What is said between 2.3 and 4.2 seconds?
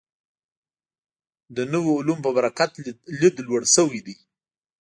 برکت لید لوړ شوی دی.